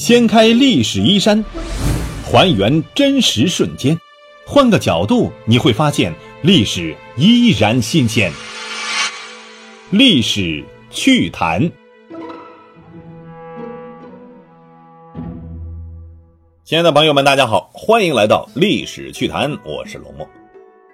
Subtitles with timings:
[0.00, 1.44] 掀开历史衣衫，
[2.24, 4.00] 还原真实瞬间，
[4.46, 6.10] 换个角度你会发现
[6.40, 8.32] 历史依然新鲜。
[9.90, 11.70] 历史趣谈，
[16.64, 20.26] 亲爱的朋友们，大家好，欢迎来到历史趣谈，我是龙墨。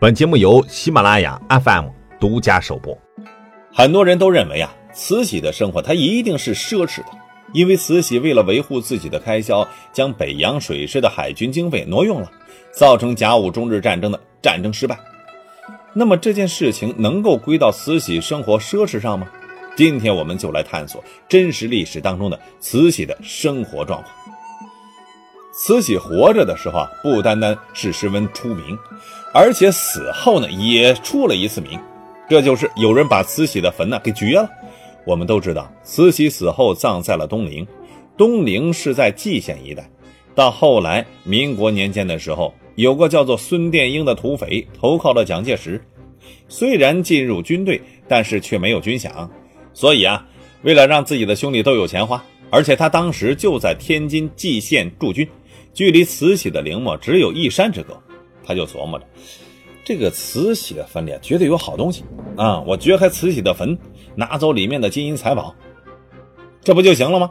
[0.00, 2.96] 本节目由喜马拉雅 FM 独家首播。
[3.70, 7.08] 很多人都认为啊，慈禧的生活她一定是奢侈的，
[7.54, 12.30] 因为慈禧为了维护自己的开销，将北洋水师的海军经费挪用了，
[12.72, 14.98] 造成甲午中日战争的战争失败。
[15.94, 19.28] 那么这件事情能够归到慈禧生活奢侈上吗？
[19.76, 24.12] 今天我们就来探索真实历史当中的慈禧的生活状况。
[25.52, 28.76] 慈禧活着的时候啊，不单单是十分出名，
[29.32, 31.78] 而且死后呢也出了一次名。
[32.28, 34.50] 这就是有人把慈禧的坟呢给掘了。
[35.04, 37.66] 我们都知道，慈禧死后葬在了东陵，
[38.16, 39.88] 东陵是在蓟县一带。
[40.34, 45.80] 到后来，民国年间的时候，有个叫做孙殿英的土匪投靠了蒋介石，
[46.48, 49.28] 虽然进入军队，但是却没有军饷。
[49.72, 50.26] 所以啊，
[50.62, 55.28] 为了让自己的兄弟都有钱花，而且他当时就在天津蓟县驻军，
[55.72, 57.96] 距离慈禧的陵墓只有一山之隔，
[58.44, 59.06] 他就琢磨着。
[59.84, 62.02] 这个慈禧的坟里绝对有好东西
[62.36, 62.58] 啊！
[62.66, 63.76] 我掘开慈禧的坟，
[64.14, 65.54] 拿走里面的金银财宝，
[66.62, 67.30] 这不就行了吗？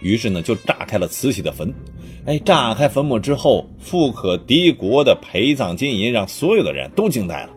[0.00, 1.72] 于是呢，就炸开了慈禧的坟。
[2.26, 7.50] 哎，炸开坟墓之后，富可敌国的陪葬金银让所有的人都惊呆了。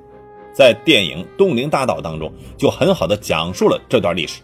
[0.54, 4.42] 在电影《东陵大盗》当中，就很好的讲述了这段历史。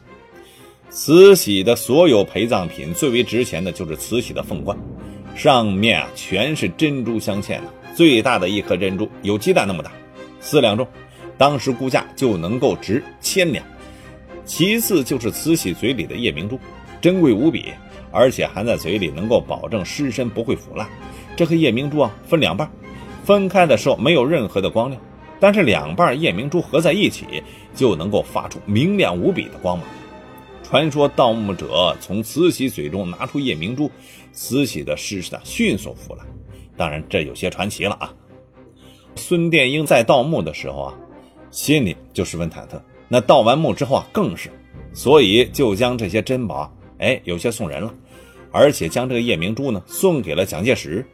[0.89, 4.78] 慈禧的所有陪葬品最为值钱的就是慈禧的凤冠，
[5.36, 7.73] 上面啊全是珍珠镶嵌的。
[7.95, 9.92] 最大的一颗珍珠有鸡蛋那么大，
[10.39, 10.88] 四两重，
[11.38, 13.64] 当时估价就能够值千两。
[14.45, 16.59] 其次就是慈禧嘴里的夜明珠，
[17.00, 17.72] 珍贵无比，
[18.11, 20.88] 而且含在嘴里能够保证尸身不会腐烂。
[21.38, 22.70] 这颗夜明珠啊，分两半，
[23.23, 25.02] 分开的时候没有任何的光亮，
[25.39, 27.26] 但是两半夜明珠合在一起
[27.73, 29.88] 就能够发出明亮无比的光芒。
[30.64, 33.89] 传说盗墓者从慈禧嘴中拿出夜明珠，
[34.32, 36.26] 慈禧的尸身迅速腐烂。
[36.77, 38.14] 当然，这有些传奇了啊。
[39.15, 40.94] 孙殿英在盗墓的时候啊，
[41.52, 42.82] 心里就十分忐忑。
[43.14, 44.49] 那盗完墓之后啊，更是，
[44.94, 47.94] 所以就将这些珍宝，哎，有些送人了，
[48.54, 51.05] 而且将这个夜明珠呢送给了蒋介石，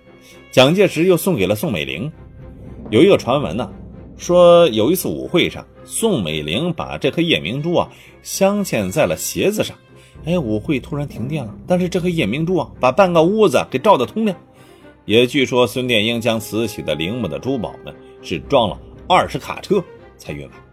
[0.52, 2.12] 蒋介石又送给了宋美龄。
[2.92, 3.68] 有一个传闻呢，
[4.16, 7.90] 说有一次舞会上，宋美龄把这颗夜明珠啊
[8.22, 9.76] 镶嵌在了鞋子上，
[10.24, 14.38] 哎，舞会突然停电了，但是这颗夜明珠啊，把半个屋子给照得通亮。
[15.06, 17.92] 也据说孙殿英将慈禧的陵墓的珠宝呢，
[18.22, 19.84] 是装了二十卡车
[20.16, 20.67] 才运来。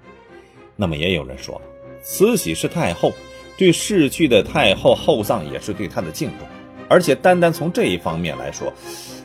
[0.76, 1.60] 那么也有人说，
[2.02, 3.12] 慈禧是太后，
[3.56, 6.48] 对逝去的太后厚葬也是对她的敬重。
[6.88, 8.72] 而且单单从这一方面来说，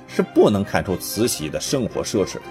[0.08, 2.42] 是不能看出慈禧的生活奢侈的。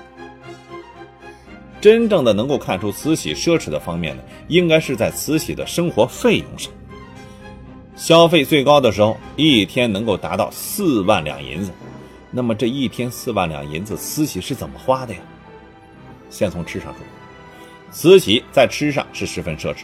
[1.81, 6.73] 真正的能够看出慈禧奢侈的方面呢，应该是在慈禧的生活费用上。
[7.97, 11.71] 消费最高的时候，一天能够达到四万两银子。
[12.31, 15.21] 那么这一天四万两银子，慈禧是怎么花的呀？
[16.31, 17.01] 先从吃上说，
[17.91, 19.79] 慈禧在吃上是十分奢侈，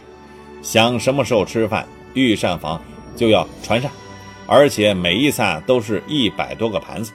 [0.61, 2.81] 想什么时候吃饭，御膳房
[3.15, 3.89] 就要传膳，
[4.47, 7.11] 而且每一餐都是一百多个盘子。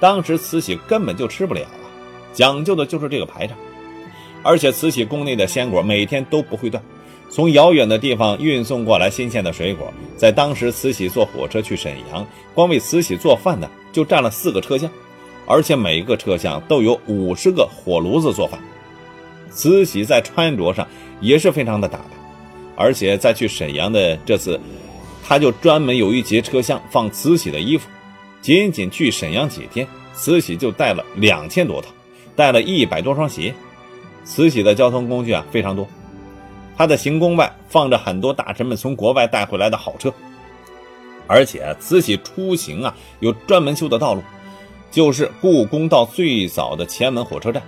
[0.00, 1.86] 当时慈禧根本就吃不了啊，
[2.32, 3.56] 讲究的就是这个排场。
[4.42, 6.82] 而且慈禧宫内的鲜果每天都不会断，
[7.30, 13.70] 从遥远的地方运送过来新鲜的水果，在当时慈禧坐火车去沈阳，光为慈禧做饭的。
[13.92, 14.90] 就占了四个车厢，
[15.46, 18.58] 而且每个车厢都有五十个火炉子做饭。
[19.52, 20.86] 慈禧在穿着上
[21.20, 22.10] 也是非常的打扮，
[22.76, 24.58] 而且在去沈阳的这次，
[25.24, 27.88] 他就专门有一节车厢放慈禧的衣服。
[28.40, 31.88] 仅仅去沈阳几天，慈禧就带了两千多套，
[32.34, 33.54] 带了一百多双鞋。
[34.24, 35.86] 慈禧的交通工具啊非常多，
[36.76, 40.12] 她的行宫外放着很多大臣们从国外带回来的好车。
[41.28, 44.22] 而且慈禧出行啊，有专门修的道路，
[44.90, 47.62] 就是故宫到最早的前门火车站，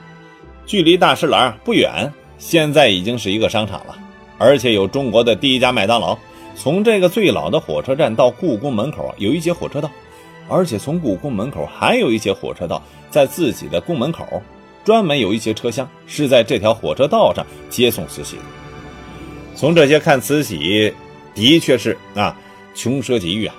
[0.67, 2.13] 距离大石栏不远。
[2.39, 3.97] 现在已经是一个商场了，
[4.39, 6.19] 而且有中国的第一家麦当劳。
[6.57, 9.91] 从这个最老的火车站到故宫门口有一节火车道，
[10.49, 14.43] 而且从故宫门口还有一节火车道，在自己的宫门口，
[14.85, 18.43] 专门有一些车厢是在这条火车道上接送慈禧的。
[19.55, 20.93] 从这些看，慈禧
[21.35, 22.37] 的确是啊。
[22.77, 23.55] 穷奢极欲啊，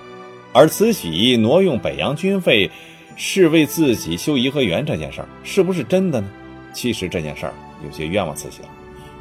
[0.51, 2.69] 而慈禧挪用北洋军费，
[3.15, 6.27] 是为自己修颐和园这件事儿，是不是真的呢？
[6.75, 8.69] 其实这件事儿有些冤枉慈禧了。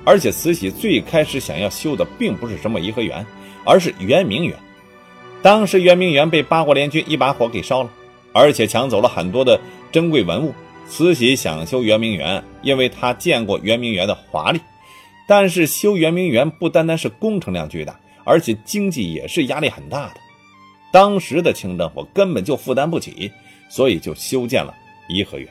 [0.04, 3.24] 而且慈禧最开始想要修的并不是什么颐和园，
[3.64, 4.54] 而是圆明园。
[5.40, 7.90] 当时圆明园被八国联军一把火给烧了，
[8.32, 9.58] 而且抢走了很多的
[9.90, 10.52] 珍贵文物。
[10.86, 14.60] 慈禧想修圆明园，因为她见过圆明园的华丽。
[15.26, 20.16] 但是修圆明园不单单是工程量巨大，而且经济也是压力很大的。
[20.92, 23.32] 当时的清政府根本就负担不起，
[23.70, 24.74] 所以就修建了
[25.08, 25.48] 颐和园。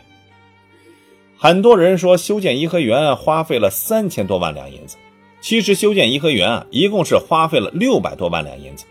[1.43, 4.95] 很多人说修建颐和园花费了三千多万两银子，
[5.41, 8.85] 其实修建颐和园啊，一共是花费了六百多万两银子。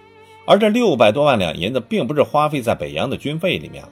[0.44, 3.88] 而这六百多万两银子，并不是花费在北洋的军费里面了，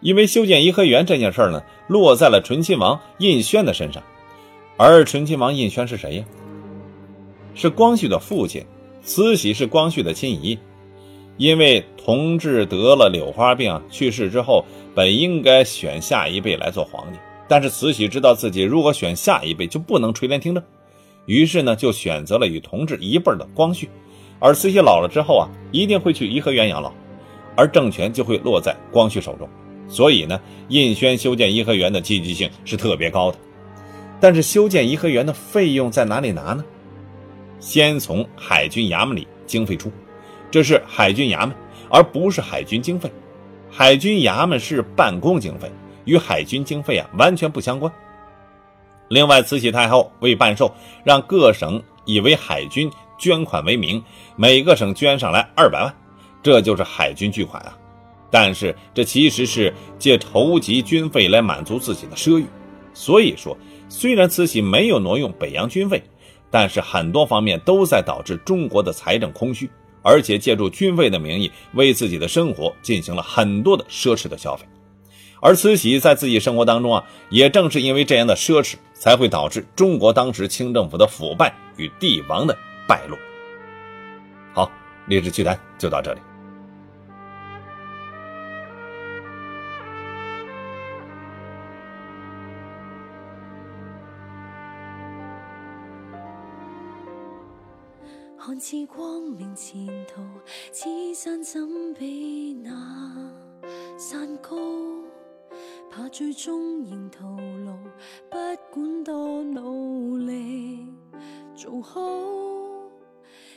[0.00, 4.02] 因为修建颐和园这件事呢，落在了醇亲王胤轩的身上。
[4.76, 6.24] 而醇亲王胤轩是谁呀？
[7.54, 8.66] 是光绪的父亲，
[9.04, 10.58] 慈禧是光绪的亲姨。
[11.36, 14.64] 因为同治得了柳花病去世之后，
[14.96, 17.18] 本应该选下一辈来做皇帝，
[17.50, 20.62] 但是慈禧知道自己如果选下一辈就不能垂帘听政，
[21.26, 23.90] 于是呢就选择了与同治一辈的光绪。
[24.38, 26.92] 而慈禧老了之后啊，一定会去颐和园养老，
[27.56, 29.48] 而政权就会落在光绪手中。
[29.88, 33.38] 所以呢，胤轩修建颐和园的积极性是特别高的。
[34.20, 36.64] 但是修建颐和园的费用在哪里拿呢？
[37.58, 39.90] 先从海军衙门里经费出，
[40.52, 41.52] 这是海军衙门，
[41.88, 43.10] 而不是海军经费。
[43.68, 45.68] 海军衙门是办公经费，
[46.10, 47.92] 与海军经费啊完全不相关。
[49.06, 50.74] 另外，慈禧太后为办寿，
[51.04, 54.02] 让各省以为海军捐款为名，
[54.34, 55.94] 每个省捐上来二百万，
[56.42, 57.78] 这就是海军巨款啊。
[58.28, 62.46] 但是这其实是借筹集军费来满足自己的奢欲，
[62.92, 63.56] 所以说。
[63.92, 66.00] 虽然慈禧没有挪用北洋军费，
[66.48, 69.68] 但是很多方面都在导致中国的财政空虚，
[70.00, 74.64] 而且借助军费的名义为自己的生活进行了很多的奢侈的消费。
[75.40, 82.56] 而慈禧在自己生活当中啊，也正是因为这样的奢侈，才会导致中国当时清政府的腐败与帝王的
[82.86, 83.18] 败落。
[84.52, 84.70] 好，
[85.06, 86.20] 历史趣谈就到这里。
[98.42, 100.20] 看似光明前途，
[100.72, 101.60] 此生怎
[101.96, 102.49] 比
[106.20, 107.24] 最终仍徒
[107.64, 107.72] 劳，
[108.28, 108.36] 不
[108.70, 110.86] 管多努力
[111.56, 111.98] 做好。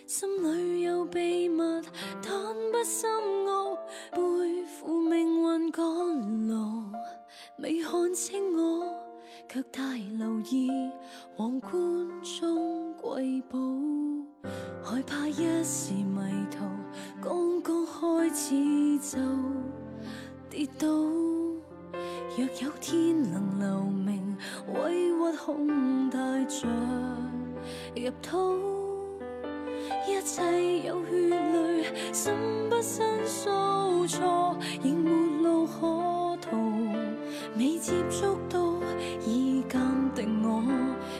[0.07, 1.62] 心里有秘密，
[2.25, 2.31] 但
[2.71, 3.12] 不深
[3.48, 3.75] 奥，
[4.13, 5.83] 背负命运赶
[6.48, 6.86] 路，
[7.60, 8.95] 未看清我，
[9.50, 10.71] 却太留意
[11.36, 11.74] 皇冠
[12.21, 13.60] 中瑰宝。
[14.81, 16.63] 害怕一时迷途，
[17.21, 18.56] 刚刚开始
[19.00, 19.19] 就
[20.50, 21.33] 跌倒。
[22.36, 24.36] 若有天能留名，
[24.74, 26.68] 委屈恐带着
[27.96, 28.58] 入土。
[30.08, 30.42] 一切
[30.88, 32.34] 有血泪，心
[32.72, 36.58] 不申诉错，仍没路可逃。
[37.56, 38.80] 未接触到
[39.24, 39.80] 已鉴
[40.16, 40.64] 定我，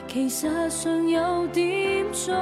[0.08, 2.32] 其实上有点早。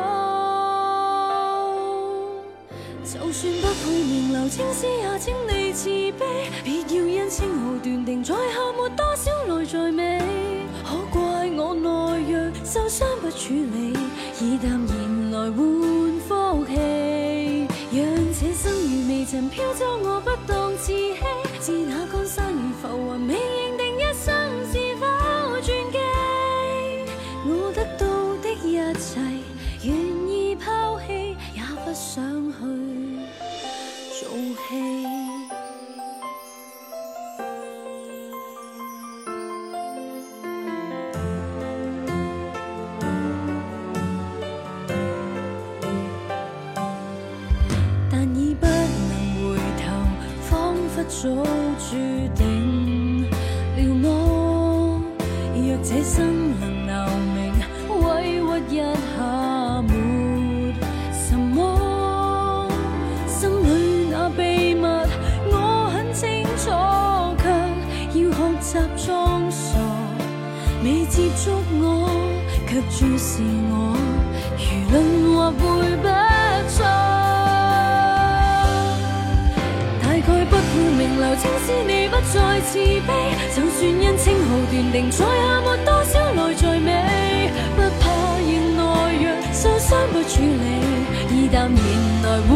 [3.05, 5.89] 就算不配名留青史，也请你慈
[6.19, 6.51] 悲。
[6.65, 8.35] 别要因称号断定在
[12.73, 13.93] 受伤不处理，
[14.41, 15.61] 以淡然来换
[16.27, 17.69] 福气。
[17.93, 18.03] 让
[18.33, 21.13] 这生如微尘飘走，我不当自欺。
[21.61, 22.22] 自那个
[51.09, 51.29] 早
[51.79, 51.97] 注
[52.35, 53.23] 定
[53.77, 54.07] 了我。
[55.55, 56.15] 若这生
[56.61, 56.93] 能留
[57.35, 57.39] 名，
[58.03, 58.07] 委
[58.69, 59.17] 屈一下
[59.83, 59.91] 没
[61.13, 62.69] 什么。
[63.27, 64.83] 心里那秘密
[65.51, 65.55] 我
[65.93, 66.71] 很清楚，
[67.43, 67.45] 却
[68.21, 68.23] 要
[68.61, 69.79] 学习装傻。
[70.85, 72.09] 未接触我，
[72.69, 73.97] 却注视我，
[74.59, 74.95] 舆论
[75.35, 75.61] 或会
[75.97, 76.05] 不
[76.69, 77.12] 错。
[80.79, 83.11] 名留青史，你不再自卑。
[83.55, 86.89] 就算因称号断定，在下没多少来在美，
[87.77, 88.03] 不怕
[88.41, 88.81] 仍内
[89.23, 90.65] 弱，受伤不处理，
[91.31, 91.81] 以淡然
[92.23, 92.51] 来换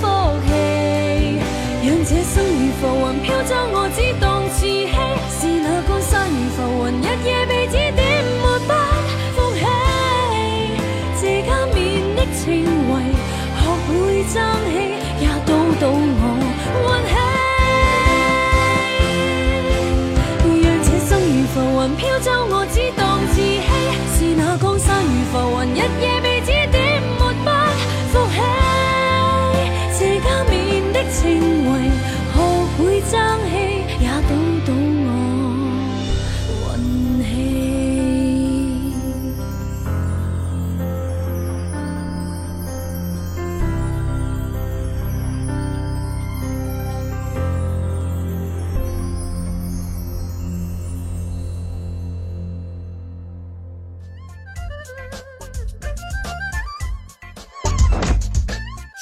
[0.00, 0.02] 福
[0.46, 0.48] 气。
[1.86, 4.66] 让这生如浮云飘走，我只当自欺。
[5.38, 8.00] 是那江山如浮云，日夜被指点，
[8.42, 8.70] 没不
[9.34, 9.60] 服气。
[11.20, 11.76] 这加冕
[12.16, 12.44] 的情
[12.88, 12.90] 怀，
[13.56, 13.88] 学会
[14.34, 14.34] 争
[14.72, 14.75] 气，